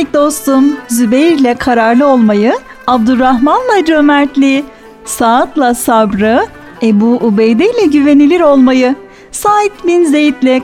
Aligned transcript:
minik 0.00 0.14
dostum 0.14 0.76
Zübeyir 0.88 1.38
ile 1.38 1.54
kararlı 1.54 2.06
olmayı, 2.06 2.54
Abdurrahman'la 2.86 3.84
cömertliği, 3.84 4.64
Saad'la 5.04 5.74
sabrı, 5.74 6.46
Ebu 6.82 7.14
Ubeyde 7.14 7.64
ile 7.64 7.86
güvenilir 7.86 8.40
olmayı, 8.40 8.94
Said 9.32 9.70
bin 9.86 10.04
Zeyd'le 10.04 10.62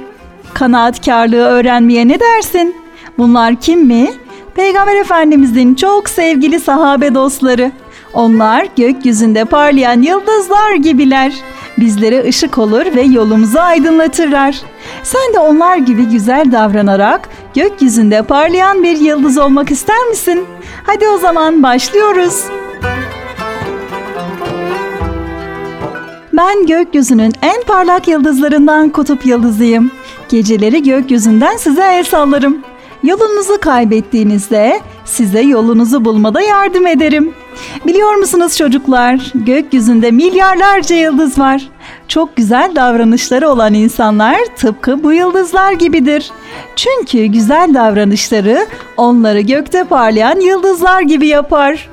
kanaatkarlığı 0.54 1.44
öğrenmeye 1.44 2.08
ne 2.08 2.20
dersin? 2.20 2.74
Bunlar 3.18 3.56
kim 3.56 3.80
mi? 3.80 4.10
Peygamber 4.54 4.96
Efendimizin 4.96 5.74
çok 5.74 6.08
sevgili 6.08 6.60
sahabe 6.60 7.14
dostları. 7.14 7.72
Onlar 8.14 8.66
gökyüzünde 8.76 9.44
parlayan 9.44 10.02
yıldızlar 10.02 10.74
gibiler. 10.74 11.32
Bizlere 11.78 12.28
ışık 12.28 12.58
olur 12.58 12.86
ve 12.96 13.02
yolumuzu 13.02 13.58
aydınlatırlar. 13.58 14.60
Sen 15.02 15.34
de 15.34 15.38
onlar 15.38 15.76
gibi 15.76 16.04
güzel 16.04 16.52
davranarak 16.52 17.28
gökyüzünde 17.56 18.22
parlayan 18.22 18.82
bir 18.82 18.96
yıldız 18.96 19.38
olmak 19.38 19.70
ister 19.70 20.06
misin? 20.08 20.44
Hadi 20.82 21.08
o 21.08 21.18
zaman 21.18 21.62
başlıyoruz. 21.62 22.44
Ben 26.32 26.66
gökyüzünün 26.66 27.32
en 27.42 27.62
parlak 27.66 28.08
yıldızlarından 28.08 28.88
kutup 28.88 29.26
yıldızıyım. 29.26 29.90
Geceleri 30.28 30.82
gökyüzünden 30.82 31.56
size 31.56 31.82
el 31.82 32.04
sallarım. 32.04 32.58
Yolunuzu 33.02 33.60
kaybettiğinizde 33.60 34.80
size 35.04 35.40
yolunuzu 35.40 36.04
bulmada 36.04 36.40
yardım 36.40 36.86
ederim. 36.86 37.34
Biliyor 37.86 38.14
musunuz 38.14 38.56
çocuklar? 38.56 39.32
Gökyüzünde 39.34 40.10
milyarlarca 40.10 40.96
yıldız 40.96 41.38
var. 41.38 41.68
Çok 42.08 42.36
güzel 42.36 42.72
davranışları 42.76 43.48
olan 43.48 43.74
insanlar 43.74 44.38
tıpkı 44.56 45.02
bu 45.02 45.12
yıldızlar 45.12 45.72
gibidir. 45.72 46.30
Çünkü 46.76 47.24
güzel 47.24 47.74
davranışları 47.74 48.66
onları 48.96 49.40
gökte 49.40 49.84
parlayan 49.84 50.40
yıldızlar 50.40 51.00
gibi 51.00 51.26
yapar. 51.26 51.88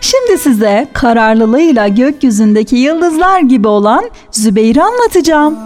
Şimdi 0.00 0.38
size 0.38 0.88
kararlılığıyla 0.92 1.88
gökyüzündeki 1.88 2.76
yıldızlar 2.76 3.40
gibi 3.40 3.68
olan 3.68 4.10
Zübeyir'i 4.30 4.82
anlatacağım. 4.82 5.56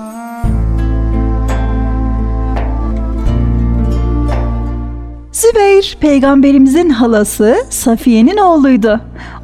Zübeyir 5.32 5.96
peygamberimizin 6.00 6.90
halası 6.90 7.56
Safiye'nin 7.70 8.36
oğluydu. 8.36 9.00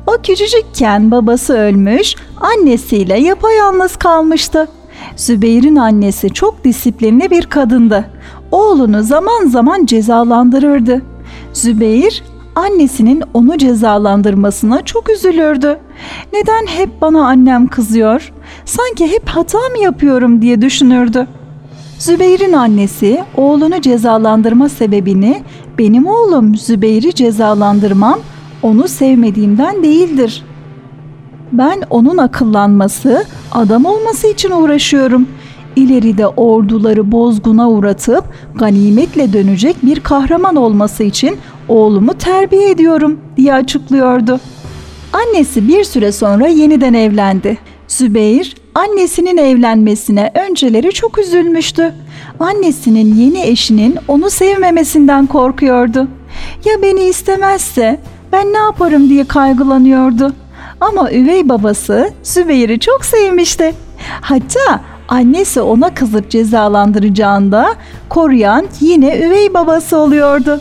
O 0.07 0.13
küçücükken 0.23 1.11
babası 1.11 1.55
ölmüş, 1.55 2.15
annesiyle 2.41 3.19
yapayalnız 3.19 3.97
kalmıştı. 3.97 4.69
Zübeyir'in 5.17 5.77
annesi 5.77 6.31
çok 6.31 6.65
disiplinli 6.65 7.31
bir 7.31 7.47
kadındı. 7.47 8.11
Oğlunu 8.51 9.03
zaman 9.03 9.47
zaman 9.47 9.87
cezalandırırdı. 9.87 11.03
Zübeyir 11.53 12.23
annesinin 12.55 13.23
onu 13.35 13.59
cezalandırmasına 13.59 14.83
çok 14.83 15.11
üzülürdü. 15.11 15.79
Neden 16.33 16.67
hep 16.67 17.01
bana 17.01 17.27
annem 17.27 17.67
kızıyor? 17.67 18.33
Sanki 18.65 19.07
hep 19.07 19.29
hata 19.29 19.59
mı 19.59 19.79
yapıyorum 19.79 20.43
diye 20.43 20.63
düşünürdü. 20.63 21.27
Zübeyir'in 21.99 22.53
annesi 22.53 23.25
oğlunu 23.37 23.81
cezalandırma 23.81 24.69
sebebini 24.69 25.43
benim 25.79 26.07
oğlum 26.07 26.57
Zübeyir'i 26.57 27.15
cezalandırmam 27.15 28.21
onu 28.67 28.89
sevmediğimden 28.89 29.83
değildir. 29.83 30.45
Ben 31.53 31.83
onun 31.91 32.17
akıllanması, 32.17 33.25
adam 33.53 33.85
olması 33.85 34.27
için 34.27 34.51
uğraşıyorum. 34.51 35.29
İleride 35.77 36.27
orduları 36.27 37.13
bozguna 37.13 37.71
uğratıp 37.71 38.25
ganimetle 38.55 39.33
dönecek 39.33 39.77
bir 39.83 40.01
kahraman 40.01 40.57
olması 40.57 41.03
için 41.03 41.37
oğlumu 41.69 42.15
terbiye 42.15 42.71
ediyorum 42.71 43.21
diye 43.37 43.55
açıklıyordu. 43.55 44.41
Annesi 45.13 45.69
bir 45.69 45.85
süre 45.85 46.13
sonra 46.13 46.47
yeniden 46.47 46.95
evlendi. 46.95 47.59
Zübeyir 47.89 48.57
annesinin 48.75 49.37
evlenmesine 49.37 50.33
önceleri 50.49 50.93
çok 50.93 51.19
üzülmüştü. 51.19 51.93
Annesinin 52.41 53.15
yeni 53.15 53.43
eşinin 53.43 53.97
onu 54.09 54.31
sevmemesinden 54.31 55.27
korkuyordu. 55.27 56.09
Ya 56.65 56.83
beni 56.83 57.03
istemezse 57.03 58.01
ben 58.37 58.53
ne 58.53 58.59
yaparım 58.59 59.09
diye 59.09 59.25
kaygılanıyordu. 59.25 60.33
Ama 60.81 61.13
üvey 61.13 61.49
babası 61.49 62.11
Zübeyir'i 62.23 62.81
çok 62.81 63.05
sevmişti. 63.05 63.75
Hatta 64.21 64.81
annesi 65.09 65.61
ona 65.61 65.95
kızıp 65.95 66.31
cezalandıracağında 66.31 67.75
koruyan 68.09 68.67
yine 68.81 69.19
üvey 69.19 69.55
babası 69.55 69.97
oluyordu. 69.97 70.61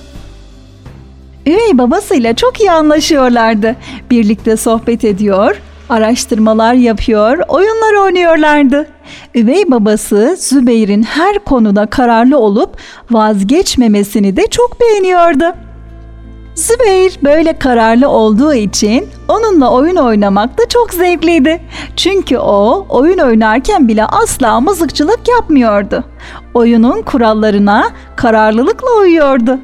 Üvey 1.45 1.77
babasıyla 1.77 2.35
çok 2.35 2.59
iyi 2.59 2.71
anlaşıyorlardı. 2.71 3.75
Birlikte 4.11 4.57
sohbet 4.57 5.03
ediyor, 5.03 5.61
araştırmalar 5.89 6.73
yapıyor, 6.73 7.37
oyunlar 7.47 8.03
oynuyorlardı. 8.03 8.87
Üvey 9.35 9.71
babası 9.71 10.35
Zübeyir'in 10.39 11.03
her 11.03 11.39
konuda 11.39 11.85
kararlı 11.85 12.37
olup 12.37 12.77
vazgeçmemesini 13.11 14.37
de 14.37 14.47
çok 14.47 14.81
beğeniyordu. 14.81 15.64
Zübeyir 16.55 17.19
böyle 17.23 17.59
kararlı 17.59 18.09
olduğu 18.09 18.53
için 18.53 19.09
onunla 19.27 19.71
oyun 19.71 19.95
oynamak 19.95 20.57
da 20.57 20.69
çok 20.69 20.93
zevkliydi. 20.93 21.61
Çünkü 21.95 22.37
o 22.37 22.85
oyun 22.89 23.17
oynarken 23.17 23.87
bile 23.87 24.05
asla 24.05 24.59
mızıkçılık 24.59 25.27
yapmıyordu. 25.27 26.03
Oyunun 26.53 27.01
kurallarına 27.01 27.89
kararlılıkla 28.15 28.87
uyuyordu. 29.01 29.59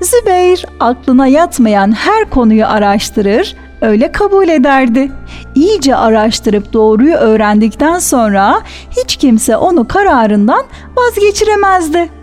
Zübeyir 0.00 0.66
aklına 0.80 1.26
yatmayan 1.26 1.92
her 1.92 2.30
konuyu 2.30 2.66
araştırır, 2.66 3.56
öyle 3.80 4.12
kabul 4.12 4.48
ederdi. 4.48 5.12
İyice 5.54 5.96
araştırıp 5.96 6.72
doğruyu 6.72 7.14
öğrendikten 7.14 7.98
sonra 7.98 8.60
hiç 8.90 9.16
kimse 9.16 9.56
onu 9.56 9.88
kararından 9.88 10.64
vazgeçiremezdi. 10.96 12.21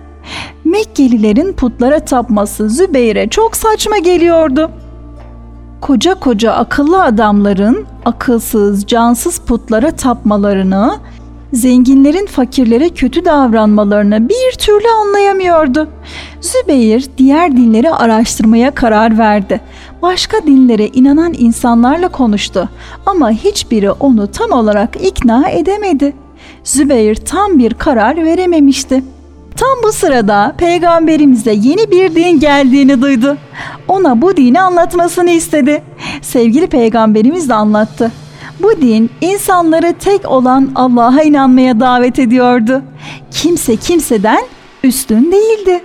Mekkelilerin 0.64 1.54
putlara 1.54 2.00
tapması 2.00 2.70
Zübeyir'e 2.70 3.30
çok 3.30 3.56
saçma 3.56 3.98
geliyordu. 3.98 4.72
Koca 5.82 6.16
koca 6.16 6.52
akıllı 6.52 7.04
adamların 7.04 7.86
akılsız, 8.06 8.86
cansız 8.86 9.40
putlara 9.40 9.92
tapmalarını, 9.92 11.00
zenginlerin 11.54 12.26
fakirlere 12.26 12.90
kötü 12.90 13.26
davranmalarını 13.26 14.30
bir 14.30 14.58
türlü 14.58 14.88
anlayamıyordu. 15.02 15.88
Zübeyir 16.42 17.10
diğer 17.18 17.58
dinleri 17.58 17.92
araştırmaya 17.92 18.72
karar 18.72 19.18
verdi. 19.18 19.62
Başka 20.02 20.38
dinlere 20.48 20.88
inanan 20.88 21.34
insanlarla 21.38 22.08
konuştu 22.08 22.70
ama 23.06 23.32
hiçbiri 23.32 23.92
onu 23.92 24.32
tam 24.32 24.52
olarak 24.52 25.06
ikna 25.06 25.50
edemedi. 25.50 26.14
Zübeyir 26.64 27.16
tam 27.16 27.60
bir 27.60 27.74
karar 27.74 28.18
verememişti. 28.26 29.04
Tam 29.60 29.84
bu 29.84 29.92
sırada 29.92 30.56
peygamberimize 30.58 31.52
yeni 31.54 31.92
bir 31.92 32.16
din 32.16 32.40
geldiğini 32.40 33.02
duydu. 33.02 33.38
Ona 33.88 34.22
bu 34.22 34.38
dini 34.38 34.62
anlatmasını 34.62 35.30
istedi. 35.32 35.84
Sevgili 36.22 36.68
peygamberimiz 36.68 37.50
de 37.50 37.54
anlattı. 37.54 38.12
Bu 38.62 38.82
din 38.82 39.10
insanları 39.22 39.94
tek 39.94 40.32
olan 40.32 40.72
Allah'a 40.76 41.22
inanmaya 41.22 41.80
davet 41.80 42.20
ediyordu. 42.20 42.82
Kimse 43.32 43.76
kimseden 43.76 44.46
üstün 44.84 45.32
değildi. 45.32 45.84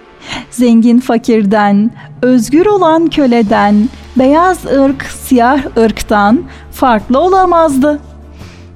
Zengin 0.51 1.01
fakirden, 1.01 1.91
özgür 2.23 2.67
olan 2.67 3.07
köleden, 3.07 3.89
beyaz 4.19 4.67
ırk 4.67 5.03
siyah 5.03 5.77
ırktan 5.79 6.43
farklı 6.73 7.19
olamazdı. 7.19 8.01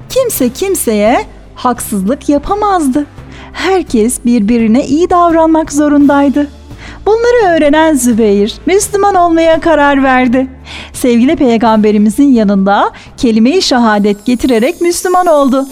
Kimse 0.08 0.48
kimseye 0.48 1.24
haksızlık 1.54 2.28
yapamazdı. 2.28 3.06
Herkes 3.58 4.24
birbirine 4.24 4.86
iyi 4.86 5.10
davranmak 5.10 5.72
zorundaydı. 5.72 6.48
Bunları 7.06 7.56
öğrenen 7.56 7.94
Zübeyir 7.94 8.54
Müslüman 8.66 9.14
olmaya 9.14 9.60
karar 9.60 10.02
verdi. 10.02 10.46
Sevgili 10.92 11.36
peygamberimizin 11.36 12.32
yanında 12.32 12.92
kelime-i 13.16 13.62
şehadet 13.62 14.24
getirerek 14.26 14.80
Müslüman 14.80 15.26
oldu. 15.26 15.66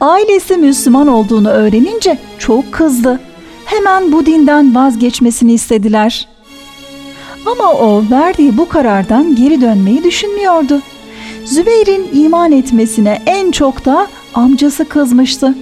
Ailesi 0.00 0.56
Müslüman 0.56 1.06
olduğunu 1.06 1.48
öğrenince 1.48 2.18
çok 2.38 2.72
kızdı. 2.72 3.20
Hemen 3.64 4.12
bu 4.12 4.26
dinden 4.26 4.74
vazgeçmesini 4.74 5.52
istediler. 5.52 6.28
Ama 7.46 7.72
o 7.72 8.04
verdiği 8.10 8.58
bu 8.58 8.68
karardan 8.68 9.36
geri 9.36 9.60
dönmeyi 9.60 10.04
düşünmüyordu. 10.04 10.82
Zübeyir'in 11.44 12.24
iman 12.24 12.52
etmesine 12.52 13.22
en 13.26 13.50
çok 13.50 13.84
da 13.84 14.06
amcası 14.34 14.84
kızmıştı. 14.88 15.54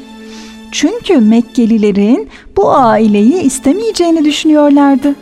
Çünkü 0.73 1.17
Mekkelilerin 1.17 2.29
bu 2.56 2.71
aileyi 2.71 3.43
istemeyeceğini 3.43 4.25
düşünüyorlardı. 4.25 5.15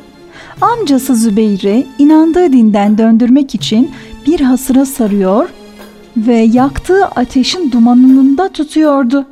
Amcası 0.60 1.14
Zübeyir'i 1.14 1.86
inandığı 1.98 2.52
dinden 2.52 2.98
döndürmek 2.98 3.54
için 3.54 3.90
bir 4.26 4.40
hasıra 4.40 4.86
sarıyor 4.86 5.48
ve 6.16 6.36
yaktığı 6.36 7.06
ateşin 7.06 7.72
dumanında 7.72 8.48
tutuyordu. 8.48 9.26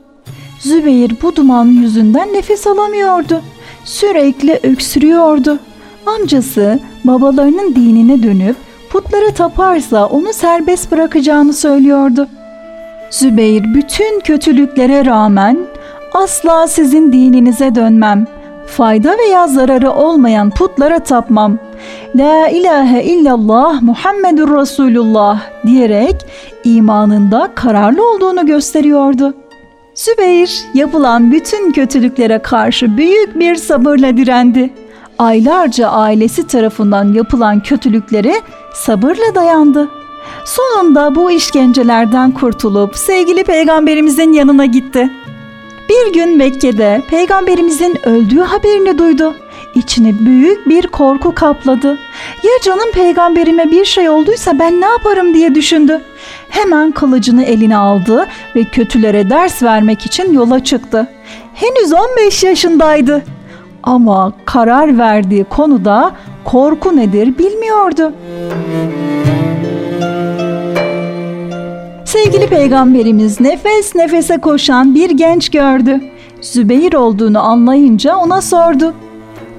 Zübeyir 0.60 1.12
bu 1.22 1.36
duman 1.36 1.66
yüzünden 1.66 2.32
nefes 2.32 2.66
alamıyordu. 2.66 3.42
Sürekli 3.84 4.60
öksürüyordu. 4.62 5.58
Amcası 6.06 6.80
babalarının 7.04 7.74
dinine 7.74 8.22
dönüp 8.22 8.56
putlara 8.96 9.30
taparsa 9.30 10.06
onu 10.06 10.32
serbest 10.32 10.92
bırakacağını 10.92 11.52
söylüyordu. 11.52 12.28
Zübeyir 13.10 13.74
bütün 13.74 14.20
kötülüklere 14.20 15.04
rağmen 15.04 15.58
asla 16.12 16.66
sizin 16.68 17.12
dininize 17.12 17.74
dönmem. 17.74 18.26
Fayda 18.66 19.16
veya 19.18 19.48
zararı 19.48 19.90
olmayan 19.90 20.50
putlara 20.50 20.98
tapmam. 20.98 21.58
La 22.14 22.48
ilahe 22.48 23.04
illallah 23.04 23.82
Muhammedur 23.82 24.60
Resulullah 24.60 25.40
diyerek 25.66 26.16
imanında 26.64 27.48
kararlı 27.54 28.10
olduğunu 28.10 28.46
gösteriyordu. 28.46 29.34
Zübeyir 29.94 30.64
yapılan 30.74 31.32
bütün 31.32 31.72
kötülüklere 31.72 32.38
karşı 32.38 32.96
büyük 32.96 33.38
bir 33.38 33.54
sabırla 33.56 34.16
direndi. 34.16 34.70
Aylarca 35.18 35.88
ailesi 35.88 36.46
tarafından 36.46 37.12
yapılan 37.12 37.62
kötülüklere 37.62 38.34
sabırla 38.74 39.34
dayandı. 39.34 39.88
Sonunda 40.44 41.14
bu 41.14 41.30
işkencelerden 41.30 42.30
kurtulup 42.32 42.96
sevgili 42.96 43.44
peygamberimizin 43.44 44.32
yanına 44.32 44.66
gitti. 44.66 45.10
Bir 45.88 46.12
gün 46.12 46.36
Mekke'de 46.36 47.02
peygamberimizin 47.10 48.08
öldüğü 48.08 48.40
haberini 48.40 48.98
duydu. 48.98 49.34
İçini 49.74 50.26
büyük 50.26 50.68
bir 50.68 50.86
korku 50.86 51.34
kapladı. 51.34 51.98
Ya 52.42 52.52
canım 52.64 52.92
peygamberime 52.92 53.70
bir 53.70 53.84
şey 53.84 54.08
olduysa 54.08 54.58
ben 54.58 54.80
ne 54.80 54.86
yaparım 54.86 55.34
diye 55.34 55.54
düşündü. 55.54 56.00
Hemen 56.48 56.92
kılıcını 56.92 57.44
eline 57.44 57.76
aldı 57.76 58.26
ve 58.56 58.64
kötülere 58.64 59.30
ders 59.30 59.62
vermek 59.62 60.06
için 60.06 60.32
yola 60.32 60.64
çıktı. 60.64 61.08
Henüz 61.54 61.92
15 61.92 62.42
yaşındaydı. 62.42 63.35
Ama 63.86 64.32
karar 64.44 64.98
verdiği 64.98 65.44
konuda 65.44 66.12
korku 66.44 66.96
nedir 66.96 67.38
bilmiyordu. 67.38 68.12
Sevgili 72.04 72.46
peygamberimiz 72.46 73.40
nefes 73.40 73.94
nefese 73.94 74.38
koşan 74.38 74.94
bir 74.94 75.10
genç 75.10 75.48
gördü. 75.48 76.00
Zübeyir 76.40 76.92
olduğunu 76.92 77.40
anlayınca 77.40 78.16
ona 78.16 78.40
sordu. 78.40 78.94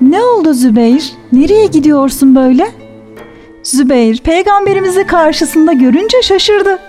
Ne 0.01 0.23
oldu 0.23 0.53
Zübeyir? 0.53 1.11
Nereye 1.31 1.65
gidiyorsun 1.65 2.35
böyle? 2.35 2.67
Zübeyir 3.63 4.17
peygamberimizi 4.17 5.07
karşısında 5.07 5.73
görünce 5.73 6.21
şaşırdı. 6.21 6.79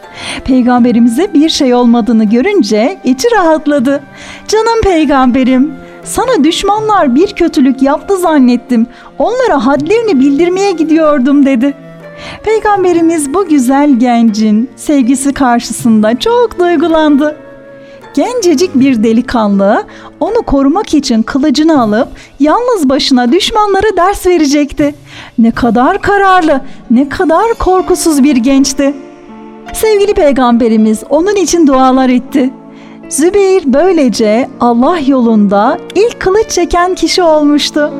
Peygamberimize 0.45 1.35
bir 1.35 1.49
şey 1.49 1.75
olmadığını 1.75 2.25
görünce 2.25 2.99
içi 3.05 3.29
rahatladı. 3.37 4.03
Canım 4.49 4.81
peygamberim, 4.83 5.73
sana 6.09 6.45
düşmanlar 6.45 7.15
bir 7.15 7.33
kötülük 7.33 7.83
yaptı 7.83 8.17
zannettim. 8.17 8.87
Onlara 9.19 9.67
hadlerini 9.67 10.21
bildirmeye 10.21 10.71
gidiyordum 10.71 11.47
dedi. 11.47 11.75
Peygamberimiz 12.45 13.35
bu 13.35 13.49
güzel 13.49 13.99
gencin 13.99 14.71
sevgisi 14.77 15.33
karşısında 15.33 16.19
çok 16.19 16.59
duygulandı. 16.59 17.37
Gencecik 18.15 18.75
bir 18.75 19.03
delikanlı 19.03 19.85
onu 20.21 20.43
korumak 20.43 20.95
için 20.95 21.23
kılıcını 21.23 21.83
alıp 21.83 22.09
yalnız 22.41 22.89
başına 22.89 23.33
düşmanlara 23.33 23.97
ders 23.97 24.27
verecekti. 24.27 24.95
Ne 25.39 25.51
kadar 25.51 26.03
kararlı, 26.03 26.61
ne 26.91 27.09
kadar 27.09 27.55
korkusuz 27.55 28.25
bir 28.25 28.37
gençti. 28.37 28.95
Sevgili 29.75 30.15
peygamberimiz 30.15 31.03
onun 31.11 31.37
için 31.37 31.67
dualar 31.67 32.09
etti. 32.09 32.51
Zübeyir 33.09 33.63
böylece 33.67 34.51
Allah 34.61 34.99
yolunda 34.99 35.79
ilk 35.95 36.21
kılıç 36.21 36.51
çeken 36.51 36.95
kişi 36.95 37.23
olmuştu. 37.23 37.93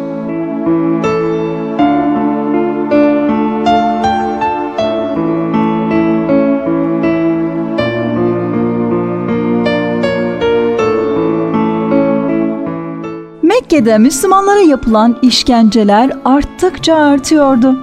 Mekke'de 13.43 13.99
Müslümanlara 13.99 14.61
yapılan 14.61 15.19
işkenceler 15.23 16.11
arttıkça 16.25 16.95
artıyordu. 16.95 17.77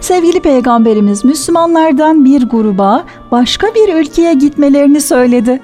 Sevgili 0.00 0.40
peygamberimiz 0.40 1.24
Müslümanlardan 1.24 2.24
bir 2.24 2.42
gruba 2.42 3.04
başka 3.30 3.66
bir 3.74 3.94
ülkeye 3.94 4.34
gitmelerini 4.34 5.00
söyledi. 5.00 5.60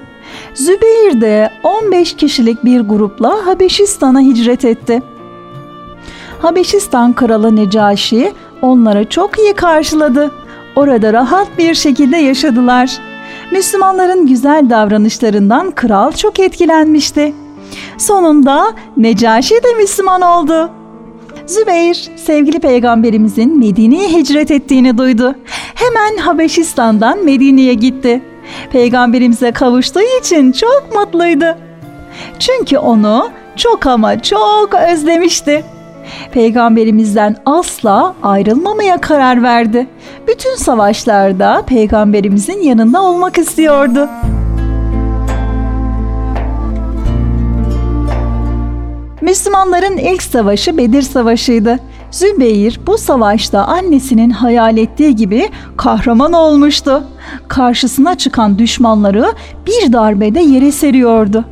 Zübeyir 0.53 1.21
de 1.21 1.49
15 1.63 2.15
kişilik 2.15 2.65
bir 2.65 2.81
grupla 2.81 3.45
Habeşistan'a 3.45 4.21
hicret 4.21 4.65
etti. 4.65 5.01
Habeşistan 6.39 7.13
kralı 7.13 7.55
Necaşi 7.55 8.33
onlara 8.61 9.09
çok 9.09 9.39
iyi 9.39 9.53
karşıladı. 9.53 10.31
Orada 10.75 11.13
rahat 11.13 11.47
bir 11.57 11.75
şekilde 11.75 12.17
yaşadılar. 12.17 12.97
Müslümanların 13.51 14.27
güzel 14.27 14.69
davranışlarından 14.69 15.71
kral 15.71 16.11
çok 16.11 16.39
etkilenmişti. 16.39 17.33
Sonunda 17.97 18.73
Necaşi 18.97 19.55
de 19.55 19.73
Müslüman 19.77 20.21
oldu. 20.21 20.69
Zübeyir 21.45 22.11
sevgili 22.15 22.59
peygamberimizin 22.59 23.59
Medine'ye 23.59 24.09
hicret 24.09 24.51
ettiğini 24.51 24.97
duydu. 24.97 25.35
Hemen 25.75 26.17
Habeşistan'dan 26.17 27.25
Medine'ye 27.25 27.73
gitti. 27.73 28.21
Peygamberimize 28.71 29.51
kavuştuğu 29.51 30.19
için 30.21 30.51
çok 30.51 30.87
mutluydu. 30.95 31.45
Çünkü 32.39 32.77
onu 32.77 33.29
çok 33.55 33.85
ama 33.85 34.21
çok 34.21 34.73
özlemişti. 34.73 35.63
Peygamberimizden 36.31 37.35
asla 37.45 38.15
ayrılmamaya 38.23 39.01
karar 39.01 39.43
verdi. 39.43 39.87
Bütün 40.27 40.55
savaşlarda 40.55 41.63
peygamberimizin 41.67 42.61
yanında 42.61 43.01
olmak 43.01 43.37
istiyordu. 43.37 44.09
Müslümanların 49.21 49.97
ilk 49.97 50.23
savaşı 50.23 50.77
Bedir 50.77 51.01
Savaşı'ydı. 51.01 51.79
Zübeyir 52.11 52.79
bu 52.87 52.97
savaşta 52.97 53.65
annesinin 53.65 54.29
hayal 54.29 54.77
ettiği 54.77 55.15
gibi 55.15 55.49
kahraman 55.77 56.33
olmuştu. 56.33 57.03
Karşısına 57.47 58.17
çıkan 58.17 58.59
düşmanları 58.59 59.25
bir 59.67 59.93
darbede 59.93 60.39
yere 60.39 60.71
seriyordu. 60.71 61.45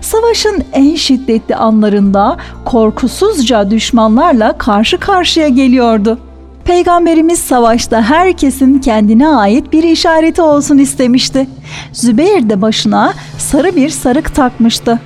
Savaşın 0.00 0.64
en 0.72 0.94
şiddetli 0.94 1.56
anlarında 1.56 2.36
korkusuzca 2.64 3.70
düşmanlarla 3.70 4.58
karşı 4.58 4.98
karşıya 4.98 5.48
geliyordu. 5.48 6.18
Peygamberimiz 6.64 7.38
savaşta 7.38 8.02
herkesin 8.02 8.78
kendine 8.78 9.28
ait 9.28 9.72
bir 9.72 9.82
işareti 9.82 10.42
olsun 10.42 10.78
istemişti. 10.78 11.48
Zübeyir 11.92 12.48
de 12.50 12.62
başına 12.62 13.12
sarı 13.38 13.76
bir 13.76 13.88
sarık 13.88 14.34
takmıştı. 14.34 15.00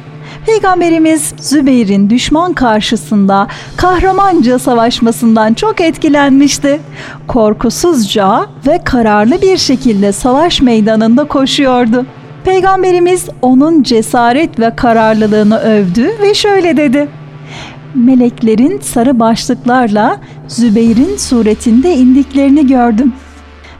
Peygamberimiz 0.46 1.34
Zübeyir'in 1.40 2.10
düşman 2.10 2.52
karşısında 2.52 3.48
kahramanca 3.76 4.58
savaşmasından 4.58 5.54
çok 5.54 5.80
etkilenmişti. 5.80 6.80
Korkusuzca 7.28 8.46
ve 8.66 8.80
kararlı 8.84 9.42
bir 9.42 9.56
şekilde 9.56 10.12
savaş 10.12 10.62
meydanında 10.62 11.24
koşuyordu. 11.24 12.06
Peygamberimiz 12.44 13.28
onun 13.42 13.82
cesaret 13.82 14.60
ve 14.60 14.76
kararlılığını 14.76 15.58
övdü 15.58 16.10
ve 16.22 16.34
şöyle 16.34 16.76
dedi. 16.76 17.08
Meleklerin 17.94 18.80
sarı 18.80 19.20
başlıklarla 19.20 20.20
Zübeyir'in 20.48 21.16
suretinde 21.16 21.94
indiklerini 21.94 22.66
gördüm.'' 22.66 23.29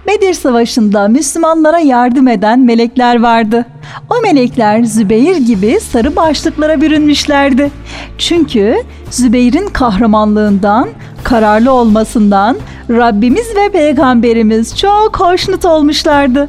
Bedir 0.07 0.35
Savaşı'nda 0.35 1.09
Müslümanlara 1.09 1.79
yardım 1.79 2.29
eden 2.29 2.61
melekler 2.61 3.23
vardı. 3.23 3.67
O 4.11 4.23
melekler 4.23 4.85
Zübeyir 4.85 5.37
gibi 5.37 5.81
sarı 5.81 6.17
başlıklara 6.17 6.81
bürünmüşlerdi. 6.81 7.71
Çünkü 8.19 8.77
Zübeyir'in 9.11 9.67
kahramanlığından, 9.67 10.89
kararlı 11.23 11.73
olmasından 11.73 12.57
Rabbimiz 12.91 13.47
ve 13.57 13.69
Peygamberimiz 13.73 14.79
çok 14.79 15.21
hoşnut 15.21 15.65
olmuşlardı. 15.65 16.49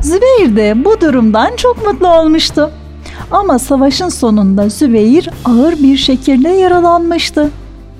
Zübeyir 0.00 0.56
de 0.56 0.84
bu 0.84 1.00
durumdan 1.00 1.56
çok 1.56 1.86
mutlu 1.86 2.08
olmuştu. 2.08 2.70
Ama 3.30 3.58
savaşın 3.58 4.08
sonunda 4.08 4.68
Zübeyir 4.68 5.30
ağır 5.44 5.72
bir 5.72 5.96
şekilde 5.96 6.48
yaralanmıştı. 6.48 7.50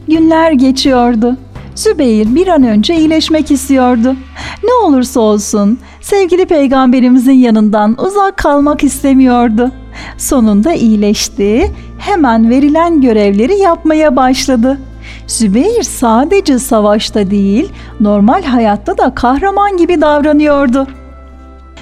Günler 0.08 0.52
geçiyordu. 0.52 1.36
Zübeyir 1.74 2.34
bir 2.34 2.48
an 2.48 2.62
önce 2.62 2.96
iyileşmek 2.96 3.50
istiyordu. 3.50 4.16
Ne 4.64 4.72
olursa 4.86 5.20
olsun 5.20 5.78
sevgili 6.00 6.46
peygamberimizin 6.46 7.32
yanından 7.32 8.04
uzak 8.04 8.36
kalmak 8.36 8.84
istemiyordu. 8.84 9.70
Sonunda 10.18 10.72
iyileşti, 10.72 11.72
hemen 11.98 12.50
verilen 12.50 13.00
görevleri 13.00 13.58
yapmaya 13.58 14.16
başladı. 14.16 14.78
Zübeyir 15.26 15.82
sadece 15.82 16.58
savaşta 16.58 17.30
değil, 17.30 17.68
normal 18.00 18.42
hayatta 18.42 18.98
da 18.98 19.14
kahraman 19.14 19.76
gibi 19.76 20.00
davranıyordu. 20.00 20.86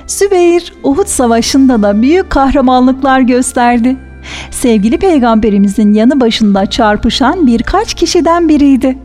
Zübeyir 0.07 0.73
Uhud 0.83 1.07
Savaşı'nda 1.07 1.83
da 1.83 2.03
büyük 2.03 2.31
kahramanlıklar 2.31 3.21
gösterdi. 3.21 3.97
Sevgili 4.51 4.99
peygamberimizin 4.99 5.95
yanı 5.95 6.21
başında 6.21 6.67
çarpışan 6.67 7.47
birkaç 7.47 7.95
kişiden 7.95 8.49
biriydi. 8.49 8.99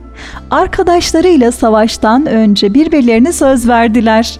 Arkadaşlarıyla 0.52 1.52
savaştan 1.52 2.26
önce 2.26 2.74
birbirlerine 2.74 3.32
söz 3.32 3.68
verdiler. 3.68 4.40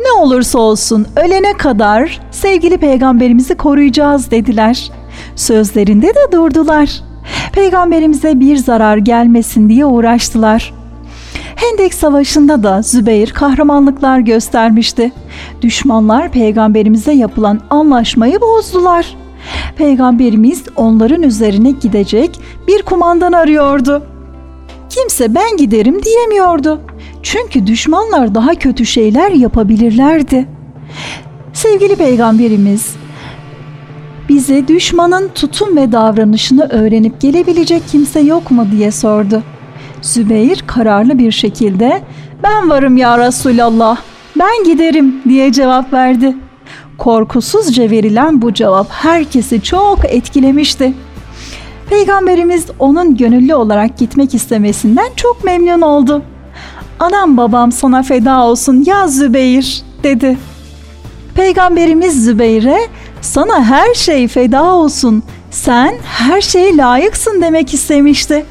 Ne 0.00 0.12
olursa 0.22 0.58
olsun 0.58 1.06
ölene 1.16 1.52
kadar 1.52 2.20
sevgili 2.30 2.78
peygamberimizi 2.78 3.54
koruyacağız 3.54 4.30
dediler. 4.30 4.90
Sözlerinde 5.36 6.06
de 6.06 6.32
durdular. 6.32 6.90
Peygamberimize 7.52 8.40
bir 8.40 8.56
zarar 8.56 8.96
gelmesin 8.96 9.68
diye 9.68 9.86
uğraştılar. 9.86 10.72
Hendek 11.56 11.94
Savaşı'nda 11.94 12.62
da 12.62 12.82
Zübeyir 12.82 13.30
kahramanlıklar 13.30 14.18
göstermişti. 14.18 15.12
Düşmanlar 15.62 16.32
peygamberimize 16.32 17.12
yapılan 17.12 17.60
anlaşmayı 17.70 18.40
bozdular. 18.40 19.16
Peygamberimiz 19.76 20.64
onların 20.76 21.22
üzerine 21.22 21.70
gidecek 21.70 22.40
bir 22.68 22.82
kumandan 22.82 23.32
arıyordu. 23.32 24.02
Kimse 24.94 25.34
ben 25.34 25.56
giderim 25.56 26.02
diyemiyordu. 26.02 26.80
Çünkü 27.22 27.66
düşmanlar 27.66 28.34
daha 28.34 28.54
kötü 28.54 28.86
şeyler 28.86 29.30
yapabilirlerdi. 29.30 30.48
Sevgili 31.52 31.96
peygamberimiz 31.96 32.96
bize 34.28 34.68
düşmanın 34.68 35.28
tutum 35.28 35.76
ve 35.76 35.92
davranışını 35.92 36.68
öğrenip 36.70 37.20
gelebilecek 37.20 37.82
kimse 37.88 38.20
yok 38.20 38.50
mu 38.50 38.66
diye 38.72 38.90
sordu. 38.90 39.42
Zübeyir 40.02 40.64
kararlı 40.66 41.18
bir 41.18 41.32
şekilde 41.32 42.02
ben 42.42 42.70
varım 42.70 42.96
ya 42.96 43.18
Resulallah 43.18 43.96
ben 44.38 44.64
giderim 44.64 45.22
diye 45.28 45.52
cevap 45.52 45.92
verdi. 45.92 46.36
Korkusuzca 46.98 47.90
verilen 47.90 48.42
bu 48.42 48.54
cevap 48.54 48.90
herkesi 48.90 49.62
çok 49.62 50.04
etkilemişti. 50.04 50.92
Peygamberimiz 51.90 52.66
onun 52.78 53.16
gönüllü 53.16 53.54
olarak 53.54 53.98
gitmek 53.98 54.34
istemesinden 54.34 55.08
çok 55.16 55.44
memnun 55.44 55.80
oldu. 55.80 56.22
Anam 57.00 57.36
babam 57.36 57.72
sana 57.72 58.02
feda 58.02 58.44
olsun 58.44 58.84
ya 58.86 59.08
Zübeyir 59.08 59.82
dedi. 60.02 60.38
Peygamberimiz 61.34 62.24
Zübeyir'e 62.24 62.78
sana 63.20 63.64
her 63.64 63.94
şey 63.94 64.28
feda 64.28 64.74
olsun 64.74 65.22
sen 65.50 65.94
her 66.04 66.40
şeye 66.40 66.76
layıksın 66.76 67.42
demek 67.42 67.74
istemişti. 67.74 68.46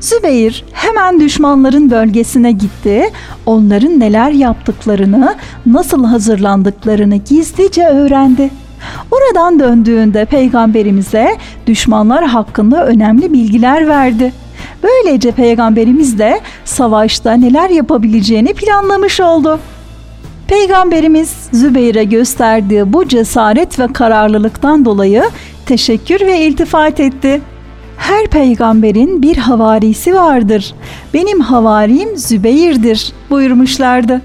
Zübeyir 0.00 0.64
hemen 0.72 1.20
düşmanların 1.20 1.90
bölgesine 1.90 2.52
gitti. 2.52 3.10
Onların 3.46 4.00
neler 4.00 4.30
yaptıklarını, 4.30 5.36
nasıl 5.66 6.04
hazırlandıklarını 6.04 7.16
gizlice 7.16 7.86
öğrendi. 7.86 8.50
Oradan 9.10 9.60
döndüğünde 9.60 10.24
peygamberimize 10.24 11.36
düşmanlar 11.66 12.24
hakkında 12.24 12.86
önemli 12.86 13.32
bilgiler 13.32 13.88
verdi. 13.88 14.32
Böylece 14.82 15.32
peygamberimiz 15.32 16.18
de 16.18 16.40
savaşta 16.64 17.32
neler 17.32 17.70
yapabileceğini 17.70 18.54
planlamış 18.54 19.20
oldu. 19.20 19.60
Peygamberimiz 20.46 21.36
Zübeyir'e 21.52 22.04
gösterdiği 22.04 22.92
bu 22.92 23.08
cesaret 23.08 23.78
ve 23.78 23.86
kararlılıktan 23.92 24.84
dolayı 24.84 25.22
teşekkür 25.66 26.20
ve 26.20 26.40
iltifat 26.40 27.00
etti. 27.00 27.40
Her 27.96 28.26
peygamberin 28.26 29.22
bir 29.22 29.36
havarisi 29.36 30.14
vardır. 30.14 30.74
Benim 31.14 31.40
havarim 31.40 32.16
Zübeyir'dir 32.16 33.12
buyurmuşlardı. 33.30 34.22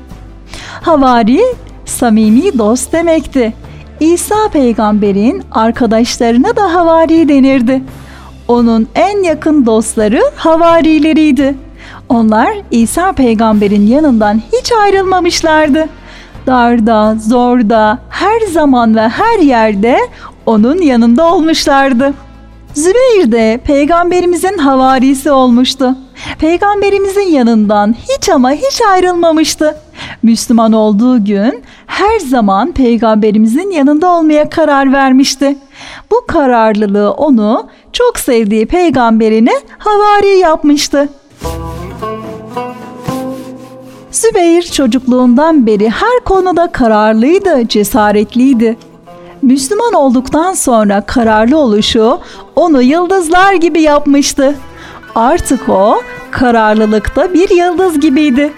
Havari 0.82 1.42
samimi 1.86 2.58
dost 2.58 2.94
demekti. 2.94 3.54
İsa 4.00 4.50
peygamberin 4.54 5.44
arkadaşlarına 5.52 6.56
da 6.56 6.74
havari 6.74 7.30
denirdi. 7.30 7.84
Onun 8.48 8.88
en 8.96 9.24
yakın 9.24 9.66
dostları 9.66 10.22
havarileriydi. 10.36 11.56
Onlar 12.10 12.50
İsa 12.72 13.12
peygamberin 13.12 13.88
yanından 13.88 14.42
hiç 14.54 14.72
ayrılmamışlardı. 14.72 15.90
Darda, 16.48 17.16
zorda, 17.20 18.00
her 18.10 18.40
zaman 18.52 18.96
ve 18.96 19.10
her 19.10 19.40
yerde 19.40 19.98
onun 20.46 20.82
yanında 20.82 21.34
olmuşlardı. 21.34 22.14
Zübeyir 22.74 23.32
de 23.32 23.60
peygamberimizin 23.64 24.58
havarisi 24.58 25.32
olmuştu. 25.32 25.96
Peygamberimizin 26.40 27.30
yanından 27.30 27.96
hiç 28.10 28.30
ama 28.30 28.52
hiç 28.52 28.82
ayrılmamıştı. 28.92 29.78
Müslüman 30.24 30.74
olduğu 30.74 31.26
gün 31.26 31.64
her 31.88 32.20
zaman 32.20 32.72
peygamberimizin 32.72 33.72
yanında 33.72 34.12
olmaya 34.12 34.50
karar 34.50 34.94
vermişti. 34.94 35.58
Bu 36.12 36.26
kararlılığı 36.28 37.12
onu 37.12 37.68
çok 37.94 38.20
sevdiği 38.20 38.66
peygamberine 38.66 39.54
havari 39.78 40.38
yapmıştı. 40.40 41.10
Zübeyir 44.12 44.64
çocukluğundan 44.64 45.68
beri 45.68 45.90
her 45.90 46.20
konuda 46.26 46.72
kararlıydı, 46.72 47.68
cesaretliydi. 47.68 48.78
Müslüman 49.42 49.94
olduktan 49.94 50.54
sonra 50.54 51.02
kararlı 51.02 51.58
oluşu 51.58 52.20
onu 52.56 52.82
yıldızlar 52.82 53.54
gibi 53.54 53.82
yapmıştı. 53.82 54.56
Artık 55.16 55.70
o 55.70 56.02
kararlılıkta 56.32 57.34
bir 57.34 57.50
yıldız 57.50 58.00
gibiydi. 58.00 58.54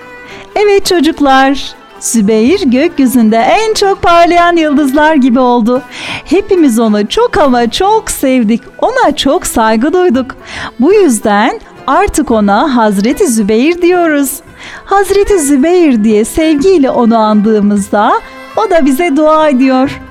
Evet 0.56 0.86
çocuklar, 0.86 1.76
Zübeyir 2.00 2.62
gökyüzünde 2.62 3.38
en 3.38 3.74
çok 3.74 4.02
parlayan 4.02 4.56
yıldızlar 4.56 5.16
gibi 5.16 5.40
oldu. 5.40 5.82
Hepimiz 6.26 6.80
onu 6.80 7.08
çok 7.08 7.38
ama 7.38 7.72
çok 7.72 8.12
sevdik. 8.12 8.62
Ona 8.78 9.16
çok 9.16 9.46
saygı 9.48 9.94
duyduk. 9.94 10.36
Bu 10.80 10.94
yüzden 10.94 11.60
artık 11.88 12.32
ona 12.32 12.76
Hazreti 12.76 13.28
Zübeyir 13.28 13.82
diyoruz. 13.82 14.40
Hazreti 14.86 15.40
Zübeyir 15.40 16.04
diye 16.04 16.26
sevgiyle 16.26 16.92
onu 16.92 17.18
andığımızda 17.18 18.14
o 18.58 18.70
da 18.70 18.86
bize 18.86 19.18
dua 19.18 19.50
ediyor. 19.50 20.02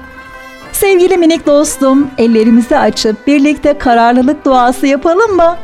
Sevgili 0.72 1.16
minik 1.16 1.46
dostum, 1.46 2.10
ellerimizi 2.18 2.78
açıp 2.78 3.26
birlikte 3.26 3.78
kararlılık 3.78 4.44
duası 4.44 4.86
yapalım 4.86 5.36
mı? 5.36 5.56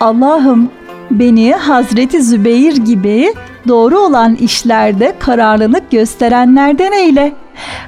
Allah'ım 0.00 0.70
beni 1.10 1.52
Hazreti 1.54 2.22
Zübeyir 2.22 2.76
gibi 2.76 3.34
doğru 3.68 3.98
olan 3.98 4.34
işlerde 4.34 5.14
kararlılık 5.18 5.90
gösterenlerden 5.90 6.92
eyle. 6.92 7.32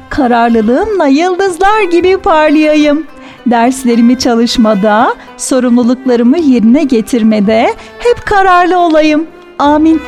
Kararlılığımla 0.08 1.06
yıldızlar 1.06 1.82
gibi 1.82 2.16
parlayayım. 2.16 3.06
Derslerimi 3.46 4.18
çalışmada, 4.18 5.14
sorumluluklarımı 5.36 6.38
yerine 6.38 6.84
getirmede 6.84 7.74
hep 7.98 8.26
kararlı 8.26 8.78
olayım. 8.78 9.26
Amin. 9.58 10.00